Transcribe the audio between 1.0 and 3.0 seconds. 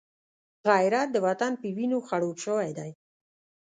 د وطن په وینو خړوب شوی دی